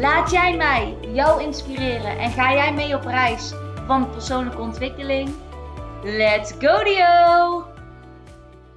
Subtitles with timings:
[0.00, 3.52] Laat jij mij jou inspireren en ga jij mee op reis
[3.86, 5.34] van persoonlijke ontwikkeling?
[6.02, 7.64] Let's go Dio!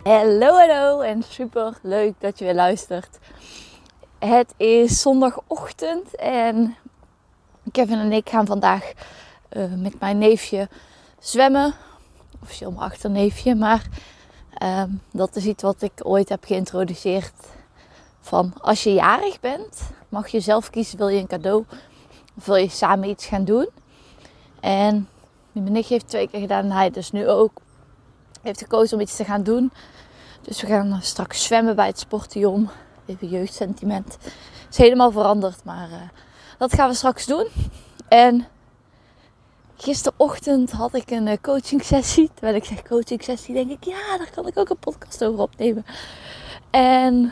[0.04, 3.20] Hallo, hallo en super leuk dat je weer luistert.
[4.20, 6.76] Het is zondagochtend en
[7.72, 8.92] Kevin en ik gaan vandaag
[9.52, 10.70] uh, met mijn neefje
[11.20, 11.74] zwemmen.
[12.42, 13.84] Officieel mijn achterneefje, maar
[14.64, 17.34] uh, dat is iets wat ik ooit heb geïntroduceerd.
[18.30, 21.66] Van als je jarig bent, mag je zelf kiezen: wil je een cadeau
[22.38, 23.70] of wil je samen iets gaan doen?
[24.60, 25.10] En
[25.52, 27.52] mijn nichtje heeft twee keer gedaan en hij dus nu ook
[28.42, 29.72] heeft gekozen om iets te gaan doen.
[30.42, 32.70] Dus we gaan straks zwemmen bij het Sportion.
[33.06, 34.18] Even jeugdsentiment.
[34.22, 35.96] Het is helemaal veranderd, maar uh,
[36.58, 37.48] dat gaan we straks doen.
[38.08, 38.48] En
[39.78, 42.30] gisterochtend had ik een uh, coaching sessie.
[42.34, 45.40] Terwijl ik zeg coaching sessie, denk ik, ja, daar kan ik ook een podcast over
[45.40, 45.86] opnemen.
[46.70, 47.32] En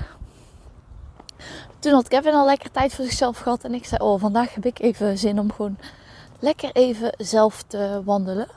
[1.79, 3.63] toen had Kevin al lekker tijd voor zichzelf gehad.
[3.63, 5.77] En ik zei, oh, vandaag heb ik even zin om gewoon
[6.39, 8.47] lekker even zelf te wandelen.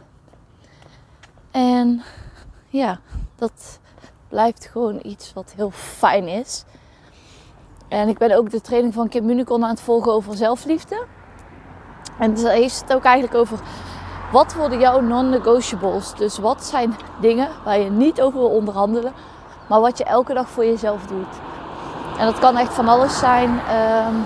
[1.51, 2.03] En
[2.69, 3.01] ja,
[3.37, 3.79] dat
[4.29, 6.65] blijft gewoon iets wat heel fijn is.
[7.89, 11.05] En ik ben ook de training van Kim Municon aan het volgen over zelfliefde.
[12.19, 13.61] En daar heeft het ook eigenlijk over
[14.33, 16.15] wat worden jouw non-negotiables.
[16.15, 19.13] Dus wat zijn dingen waar je niet over wil onderhandelen,
[19.69, 21.50] maar wat je elke dag voor jezelf doet.
[22.21, 23.51] En dat kan echt van alles zijn.
[23.51, 24.25] Um,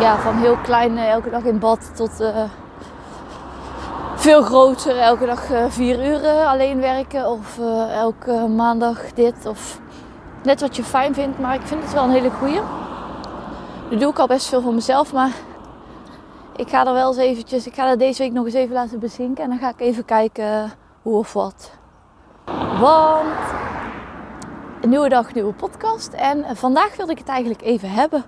[0.00, 2.28] ja, van heel klein, uh, elke dag in bad, tot uh,
[4.14, 7.30] veel groter, elke dag uh, vier uur alleen werken.
[7.30, 7.58] Of
[7.90, 9.46] elke maandag dit.
[9.46, 9.78] Of
[10.42, 11.38] net wat je fijn vindt.
[11.38, 12.60] Maar ik vind het wel een hele goeie.
[13.90, 15.30] Nu doe ik al best veel voor mezelf, maar
[16.56, 18.98] ik ga er wel eens eventjes, ik ga er deze week nog eens even laten
[18.98, 19.44] bezinken.
[19.44, 21.70] En dan ga ik even kijken hoe of wat.
[22.80, 23.61] Want
[24.82, 26.12] een nieuwe dag, nieuwe podcast.
[26.12, 28.24] En vandaag wilde ik het eigenlijk even hebben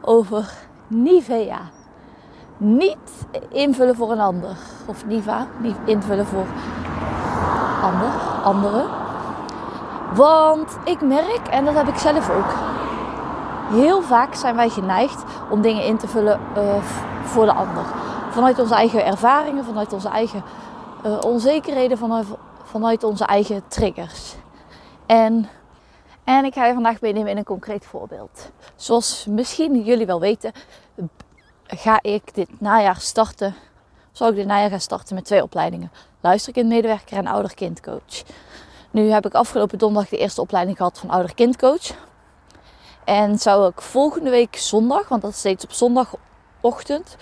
[0.00, 0.52] over
[0.86, 1.60] Nivea.
[2.56, 4.56] Niet invullen voor een ander.
[4.86, 6.46] Of Niva, niet invullen voor
[7.82, 8.08] ander,
[8.44, 8.86] anderen.
[10.14, 12.54] Want ik merk, en dat heb ik zelf ook,
[13.70, 16.82] heel vaak zijn wij geneigd om dingen in te vullen uh,
[17.24, 17.84] voor de ander.
[18.30, 20.42] Vanuit onze eigen ervaringen, vanuit onze eigen
[21.06, 22.26] uh, onzekerheden, vanuit,
[22.62, 24.36] vanuit onze eigen triggers.
[25.06, 25.48] En
[26.26, 28.50] en ik ga je vandaag meenemen in een concreet voorbeeld.
[28.76, 30.52] Zoals misschien jullie wel weten,
[31.66, 33.54] ga ik dit najaar starten.
[34.12, 38.22] Zal ik dit najaar gaan starten met twee opleidingen: luisterkindmedewerker en ouder-kindcoach.
[38.90, 41.90] Nu heb ik afgelopen donderdag de eerste opleiding gehad van ouder-kindcoach.
[43.04, 47.16] En zou ik volgende week zondag, want dat is steeds op zondagochtend,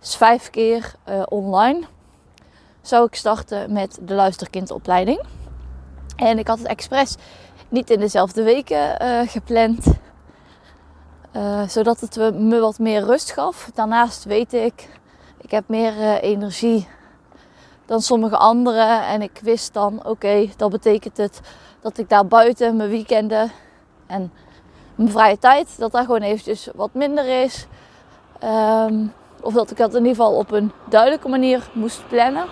[0.00, 1.80] dus vijf keer uh, online,
[2.80, 5.20] zou ik starten met de luisterkindopleiding.
[6.16, 7.16] En ik had het expres
[7.68, 9.86] niet in dezelfde weken uh, gepland.
[11.36, 13.70] Uh, zodat het me wat meer rust gaf.
[13.74, 14.88] Daarnaast weet ik,
[15.40, 16.88] ik heb meer uh, energie
[17.86, 19.06] dan sommige anderen.
[19.06, 21.40] En ik wist dan, oké, dat betekent het
[21.80, 23.52] dat ik daar buiten mijn weekenden
[24.06, 24.32] en
[24.94, 27.66] mijn vrije tijd, dat daar gewoon eventjes wat minder is.
[28.44, 32.46] Um, of dat ik dat in ieder geval op een duidelijke manier moest plannen.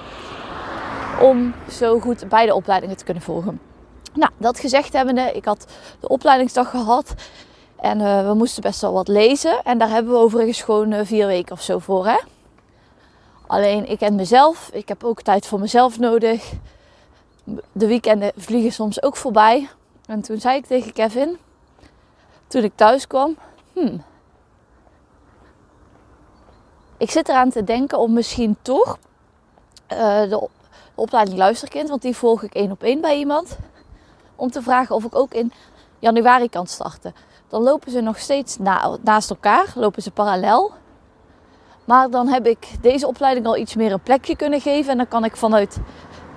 [1.21, 3.61] Om zo goed beide opleidingen te kunnen volgen.
[4.15, 5.67] Nou, dat gezegd hebbende, ik had
[6.01, 7.15] de opleidingsdag gehad.
[7.77, 9.63] En uh, we moesten best wel wat lezen.
[9.63, 12.07] En daar hebben we overigens gewoon uh, vier weken of zo voor.
[12.07, 12.19] Hè?
[13.47, 14.71] Alleen ik ken mezelf.
[14.73, 16.53] Ik heb ook tijd voor mezelf nodig.
[17.73, 19.69] De weekenden vliegen soms ook voorbij.
[20.07, 21.39] En toen zei ik tegen Kevin,
[22.47, 23.37] toen ik thuis kwam,
[23.73, 24.05] hmm,
[26.97, 28.99] ik zit eraan te denken om misschien toch
[29.93, 30.49] uh, de, de
[30.95, 33.57] opleiding luisterkind, want die volg ik één op één bij iemand
[34.37, 35.53] om te vragen of ik ook in
[35.99, 37.15] januari kan starten.
[37.49, 40.73] Dan lopen ze nog steeds na, naast elkaar, lopen ze parallel.
[41.85, 44.91] Maar dan heb ik deze opleiding al iets meer een plekje kunnen geven.
[44.91, 45.79] En dan kan ik vanuit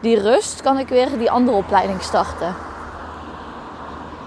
[0.01, 2.55] die rust kan ik weer die andere opleiding starten.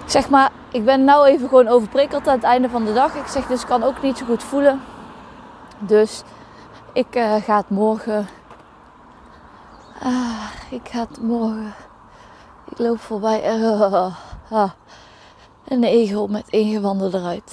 [0.07, 3.15] Zeg maar, ik ben nou even gewoon overprikkeld aan het einde van de dag.
[3.15, 4.83] Ik zeg dus ik kan ook niet zo goed voelen.
[5.79, 6.23] Dus
[6.93, 8.29] ik uh, ga het morgen.
[10.03, 11.75] Uh, ik ga het morgen
[12.81, 13.59] loop voorbij.
[13.59, 14.13] Uh,
[14.53, 14.71] uh,
[15.69, 17.53] een egel met ingewanden eruit.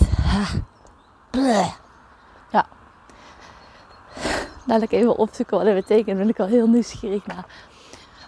[4.65, 6.17] Dadelijk even opzoeken wat dat betekent.
[6.17, 7.45] Ben ik al heel nieuwsgierig naar.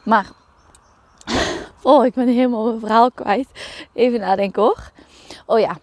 [0.03, 0.27] Maar,
[1.81, 3.47] oh, ik ben helemaal mijn verhaal kwijt.
[3.93, 4.91] Even nadenken hoor.
[5.45, 5.77] Oh ja.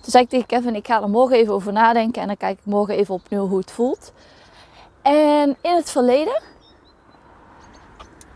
[0.00, 2.22] Toen zei ik tegen Kevin, ik ga er morgen even over nadenken.
[2.22, 4.12] En dan kijk ik morgen even opnieuw hoe het voelt.
[5.02, 6.42] En in het verleden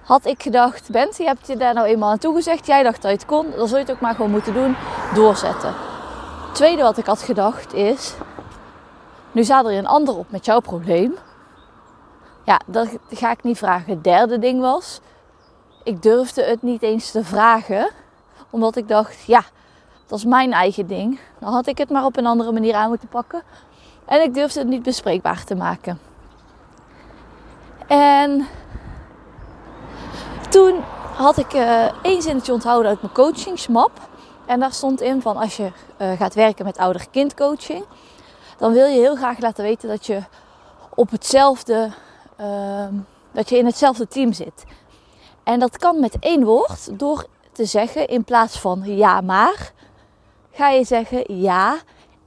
[0.09, 2.67] had ik gedacht, Bent, je hebt je daar nou eenmaal aan toegezegd.
[2.67, 4.77] Jij dacht dat je het kon, dan zul je het ook maar gewoon moeten doen.
[5.15, 5.75] Doorzetten.
[6.53, 8.15] Tweede wat ik had gedacht is,
[9.33, 11.15] nu staat er een ander op met jouw probleem.
[12.45, 13.93] Ja, dat ga ik niet vragen.
[13.93, 15.01] Het derde ding was,
[15.85, 17.91] ik durfde het niet eens te vragen.
[18.51, 19.43] Omdat ik dacht, ja,
[20.07, 21.21] dat is mijn eigen ding.
[21.39, 23.43] Dan had ik het maar op een andere manier aan moeten pakken.
[24.05, 26.01] En ik durfde het niet bespreekbaar te maken.
[27.87, 28.47] En
[30.51, 30.85] toen
[31.15, 33.91] had ik uh, één zinnetje onthouden uit mijn coachingsmap.
[34.47, 37.85] En daar stond in van als je uh, gaat werken met ouder-kindcoaching,
[38.59, 40.23] dan wil je heel graag laten weten dat je
[40.95, 41.91] op hetzelfde,
[42.41, 42.87] uh,
[43.33, 44.65] dat je in hetzelfde team zit.
[45.45, 49.73] En dat kan met één woord door te zeggen in plaats van ja maar,
[50.53, 51.79] ga je zeggen ja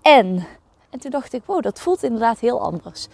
[0.02, 0.48] en.
[0.90, 3.08] En toen dacht ik, wow, dat voelt inderdaad heel anders.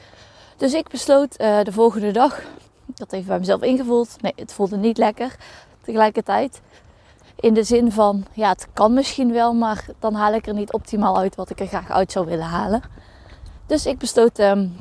[0.58, 2.42] Dus ik besloot uh, de volgende dag,
[2.88, 4.22] ik had even bij mezelf ingevoeld.
[4.22, 5.36] Nee, het voelde niet lekker
[5.84, 6.62] tegelijkertijd.
[7.36, 10.74] In de zin van, ja, het kan misschien wel, maar dan haal ik er niet
[10.74, 12.82] optimaal uit wat ik er graag uit zou willen halen.
[13.66, 14.78] Dus ik besloot um,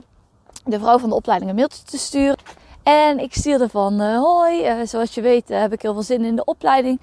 [0.65, 2.37] de vrouw van de opleiding een mailtje te sturen.
[2.83, 6.03] En ik stuurde van, uh, hoi, uh, zoals je weet uh, heb ik heel veel
[6.03, 7.01] zin in de opleiding.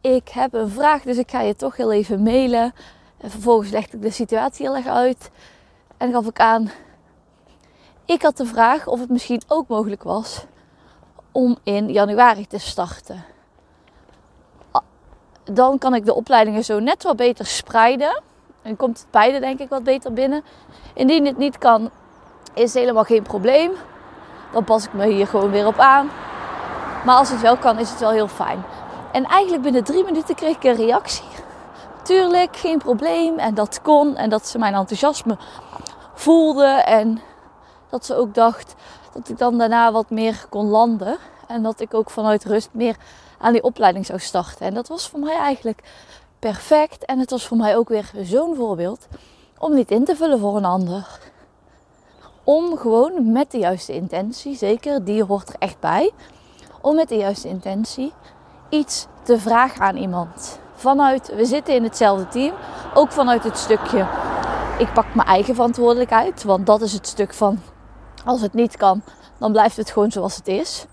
[0.00, 2.74] Ik heb een vraag, dus ik ga je toch heel even mailen.
[3.18, 5.30] En vervolgens legde ik de situatie heel erg uit.
[5.96, 6.70] En gaf ik aan,
[8.10, 10.44] ik had de vraag of het misschien ook mogelijk was
[11.32, 13.24] om in januari te starten.
[15.44, 18.22] Dan kan ik de opleidingen zo net wat beter spreiden.
[18.62, 20.44] En komt het beide denk ik wat beter binnen.
[20.94, 21.90] Indien het niet kan,
[22.54, 23.70] is helemaal geen probleem.
[24.52, 26.10] Dan pas ik me hier gewoon weer op aan.
[27.04, 28.64] Maar als het wel kan, is het wel heel fijn.
[29.12, 31.28] En eigenlijk binnen drie minuten kreeg ik een reactie.
[32.02, 33.38] Tuurlijk, geen probleem.
[33.38, 34.16] En dat kon.
[34.16, 35.36] En dat ze mijn enthousiasme
[36.14, 36.66] voelde.
[36.66, 37.20] En
[37.90, 38.74] dat ze ook dacht
[39.12, 41.18] dat ik dan daarna wat meer kon landen.
[41.46, 42.96] En dat ik ook vanuit rust meer
[43.38, 44.66] aan die opleiding zou starten.
[44.66, 45.82] En dat was voor mij eigenlijk
[46.38, 47.04] perfect.
[47.04, 49.06] En het was voor mij ook weer zo'n voorbeeld
[49.58, 51.06] om niet in te vullen voor een ander.
[52.44, 56.10] Om gewoon met de juiste intentie, zeker die hoort er echt bij,
[56.80, 58.12] om met de juiste intentie
[58.68, 60.58] iets te vragen aan iemand.
[60.74, 62.54] Vanuit, we zitten in hetzelfde team,
[62.94, 64.06] ook vanuit het stukje,
[64.78, 67.58] ik pak mijn eigen verantwoordelijkheid, want dat is het stuk van,
[68.24, 69.02] als het niet kan,
[69.38, 70.86] dan blijft het gewoon zoals het is.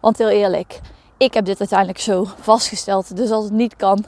[0.00, 0.80] Want heel eerlijk,
[1.16, 4.04] ik heb dit uiteindelijk zo vastgesteld, dus als het niet kan,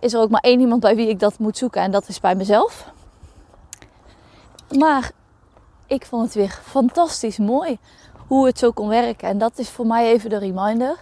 [0.00, 2.20] is er ook maar één iemand bij wie ik dat moet zoeken en dat is
[2.20, 2.92] bij mezelf.
[4.78, 5.10] Maar
[5.86, 7.78] ik vond het weer fantastisch mooi
[8.26, 9.28] hoe het zo kon werken.
[9.28, 10.96] En dat is voor mij even de reminder.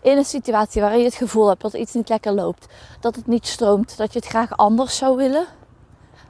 [0.00, 2.66] In een situatie waarin je het gevoel hebt dat iets niet lekker loopt,
[3.00, 5.46] dat het niet stroomt, dat je het graag anders zou willen,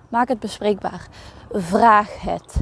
[0.09, 1.09] maak het bespreekbaar.
[1.53, 2.55] Vraag het.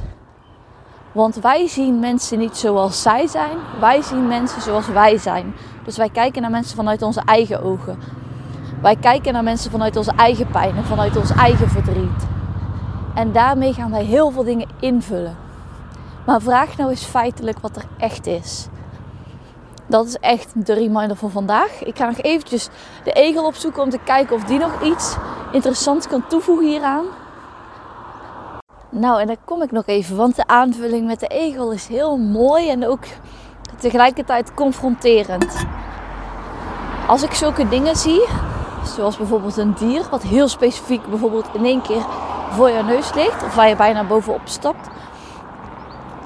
[1.11, 5.55] Want wij zien mensen niet zoals zij zijn, wij zien mensen zoals wij zijn.
[5.85, 7.99] Dus wij kijken naar mensen vanuit onze eigen ogen.
[8.81, 12.27] Wij kijken naar mensen vanuit onze eigen pijn en vanuit ons eigen verdriet.
[13.15, 15.37] En daarmee gaan wij heel veel dingen invullen.
[16.25, 18.67] Maar vraag nou eens feitelijk wat er echt is.
[19.87, 21.83] Dat is echt de reminder voor vandaag.
[21.83, 22.69] Ik ga nog eventjes
[23.03, 25.15] de egel opzoeken om te kijken of die nog iets
[25.51, 27.05] interessants kan toevoegen hieraan.
[28.91, 32.17] Nou, en dan kom ik nog even, want de aanvulling met de egel is heel
[32.17, 33.03] mooi en ook
[33.79, 35.65] tegelijkertijd confronterend.
[37.07, 38.27] Als ik zulke dingen zie,
[38.83, 42.05] zoals bijvoorbeeld een dier, wat heel specifiek bijvoorbeeld in één keer
[42.49, 44.89] voor je neus ligt, of waar je bijna bovenop stapt,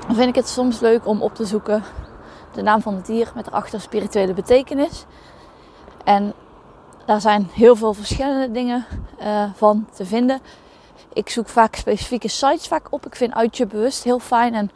[0.07, 1.83] dan vind ik het soms leuk om op te zoeken
[2.51, 5.05] de naam van het dier met erachter spirituele betekenis.
[6.03, 6.33] En
[7.05, 8.85] daar zijn heel veel verschillende dingen
[9.21, 10.41] uh, van te vinden.
[11.15, 13.05] Ik zoek vaak specifieke sites vaak op.
[13.05, 14.53] Ik vind uit je bewust heel fijn.
[14.53, 14.71] En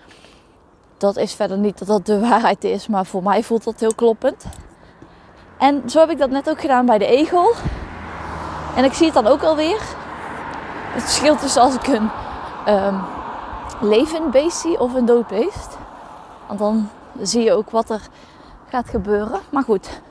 [0.98, 3.96] dat is verder niet dat dat de waarheid is, maar voor mij voelt dat heel
[3.96, 4.46] kloppend.
[5.58, 7.53] En zo heb ik dat net ook gedaan bij de egel.
[8.75, 9.81] En ik zie het dan ook alweer.
[10.93, 12.10] Het verschil tussen als ik een
[12.67, 13.01] um,
[13.81, 15.77] levend beest zie of een dood beest.
[16.48, 16.89] Want dan
[17.22, 18.01] zie je ook wat er
[18.69, 19.39] gaat gebeuren.
[19.50, 20.01] Maar goed,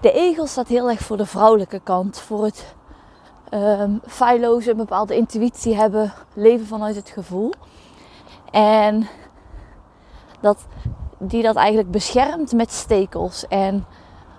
[0.00, 2.20] de egel staat heel erg voor de vrouwelijke kant.
[2.20, 2.74] Voor het
[3.54, 7.52] um, feilloze, een bepaalde intuïtie hebben, leven vanuit het gevoel.
[8.50, 9.08] En
[10.40, 10.66] dat
[11.18, 13.48] die dat eigenlijk beschermt met stekels.
[13.48, 13.86] En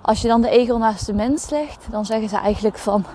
[0.02, 3.06] als je dan de egel naast de mens legt, dan zeggen ze eigenlijk van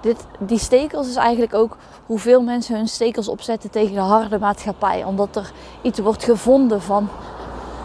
[0.00, 5.04] dit, die stekels is eigenlijk ook hoeveel mensen hun stekels opzetten tegen de harde maatschappij.
[5.04, 7.08] Omdat er iets wordt gevonden van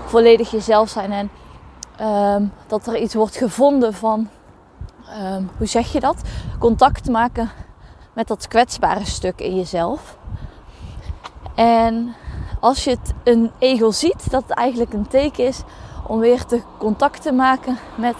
[0.06, 1.12] volledig jezelf zijn.
[1.12, 1.30] En
[1.98, 4.30] ehm, dat er iets wordt gevonden van,
[5.10, 6.22] ehm, hoe zeg je dat?
[6.60, 7.50] Contact maken
[8.14, 10.18] met dat kwetsbare stuk in jezelf.
[11.56, 12.16] En
[12.60, 15.62] als je het een egel ziet, dat eigenlijk een teken is
[16.08, 18.16] om weer te contact te maken met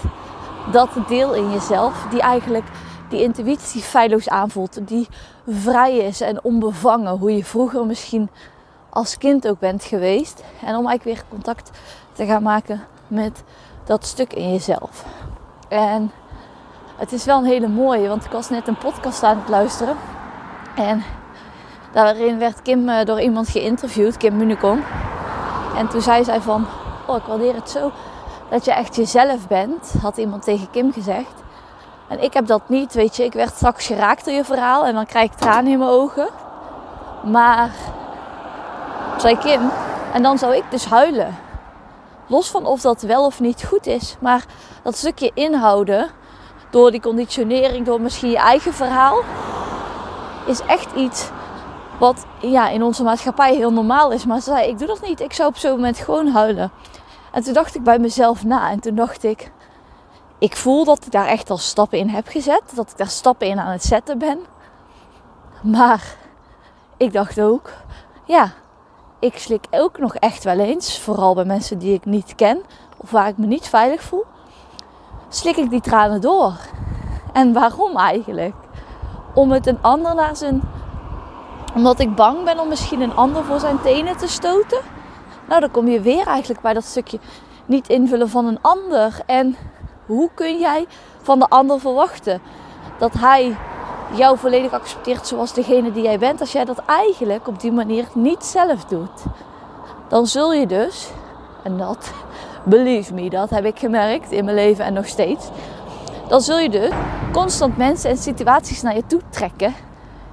[0.72, 2.66] dat deel in jezelf die eigenlijk
[3.10, 5.08] die intuïtie feilloos aanvoelt, die
[5.48, 8.30] vrij is en onbevangen, hoe je vroeger misschien
[8.90, 10.44] als kind ook bent geweest.
[10.62, 11.72] En om eigenlijk weer contact
[12.14, 13.44] te gaan maken met
[13.84, 15.06] dat stuk in jezelf.
[15.68, 16.12] En
[16.98, 19.98] het is wel een hele mooie, want ik was net een podcast aan het luisteren.
[20.76, 21.04] En
[21.92, 24.84] daarin werd Kim eh, door iemand geïnterviewd, Kim Municon.
[25.78, 26.66] En toen zei zij van,
[27.08, 27.92] oh ik waardeer het zo
[28.50, 31.44] dat je echt jezelf bent, had iemand tegen Kim gezegd.
[32.08, 33.24] En ik heb dat niet, weet je.
[33.24, 36.28] Ik werd straks geraakt door je verhaal en dan krijg ik tranen in mijn ogen.
[37.24, 37.72] Maar,
[39.18, 39.72] zei Kim,
[40.14, 41.36] en dan zou ik dus huilen.
[42.28, 44.16] Los van of dat wel of niet goed is.
[44.20, 44.46] Maar
[44.84, 46.10] dat stukje inhouden,
[46.70, 49.22] door die conditionering, door misschien je eigen verhaal,
[50.46, 51.30] is echt iets
[52.00, 54.26] wat ja, in onze maatschappij heel normaal is.
[54.26, 55.20] Maar ze zei, ik doe dat niet.
[55.20, 56.72] Ik zou op zo'n moment gewoon huilen.
[57.32, 58.70] En toen dacht ik bij mezelf na.
[58.70, 59.52] En toen dacht ik,
[60.40, 62.62] ik voel dat ik daar echt al stappen in heb gezet.
[62.74, 64.40] Dat ik daar stappen in aan het zetten ben.
[65.62, 66.16] Maar
[66.98, 67.72] ik dacht ook,
[68.26, 68.54] ja,
[69.20, 72.62] ik slik ook nog echt wel eens, vooral bij mensen die ik niet ken
[72.98, 74.26] of waar ik me niet veilig voel,
[75.36, 76.54] slik ik die tranen door.
[77.34, 78.56] En waarom eigenlijk?
[79.34, 80.62] Om het een ander naar zijn.
[81.76, 84.80] Omdat ik bang ben om misschien een ander voor zijn tenen te stoten.
[85.48, 87.20] Nou, dan kom je weer eigenlijk bij dat stukje
[87.66, 89.20] niet invullen van een ander.
[89.26, 89.56] En
[90.06, 90.88] hoe kun jij
[91.22, 92.42] van de ander verwachten
[92.98, 93.58] dat hij
[94.16, 98.06] jou volledig accepteert zoals degene die jij bent, als jij dat eigenlijk op die manier
[98.14, 99.24] niet zelf doet?
[100.08, 101.10] Dan zul je dus,
[101.64, 102.12] en dat,
[102.66, 105.50] believe me, dat heb ik gemerkt in mijn leven en nog steeds.
[106.28, 106.92] Dan zul je dus
[107.32, 109.74] constant mensen en situaties naar je toe trekken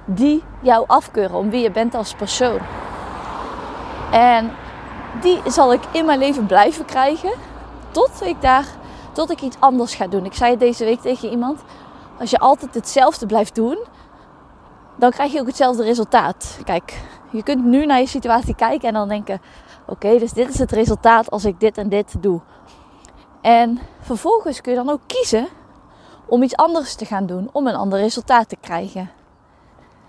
[0.05, 2.59] die jou afkeuren om wie je bent als persoon.
[4.11, 4.51] En
[5.21, 7.33] die zal ik in mijn leven blijven krijgen
[7.91, 8.65] tot ik daar
[9.11, 10.25] tot ik iets anders ga doen.
[10.25, 11.61] Ik zei het deze week tegen iemand.
[12.19, 13.77] Als je altijd hetzelfde blijft doen,
[14.95, 16.59] dan krijg je ook hetzelfde resultaat.
[16.63, 19.41] Kijk, je kunt nu naar je situatie kijken en dan denken:
[19.85, 22.41] oké, dus dit is het resultaat als ik dit en dit doe.
[23.41, 25.47] En vervolgens kun je dan ook kiezen
[26.25, 29.11] om iets anders te gaan doen, om een ander resultaat te krijgen.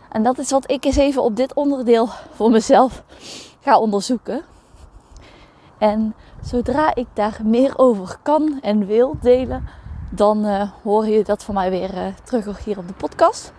[0.09, 3.03] En dat is wat ik eens even op dit onderdeel voor mezelf
[3.61, 4.43] ga onderzoeken.
[5.79, 9.69] En zodra ik daar meer over kan en wil delen,
[10.11, 13.53] dan uh, hoor je dat van mij weer uh, terug hier op de podcast.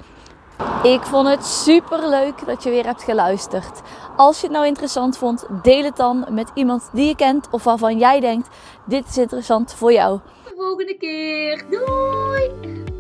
[0.83, 3.81] Ik vond het super leuk dat je weer hebt geluisterd.
[4.15, 7.63] Als je het nou interessant vond, deel het dan met iemand die je kent of
[7.63, 8.49] waarvan jij denkt:
[8.85, 10.19] dit is interessant voor jou.
[10.43, 11.65] De volgende keer.
[11.69, 12.94] Doei!